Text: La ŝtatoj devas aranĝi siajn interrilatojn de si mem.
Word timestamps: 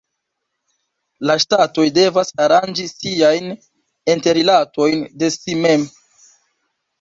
La 1.31 1.33
ŝtatoj 1.43 1.85
devas 1.97 2.31
aranĝi 2.45 2.85
siajn 2.93 3.51
interrilatojn 4.15 5.05
de 5.25 5.31
si 5.37 5.59
mem. 5.67 5.85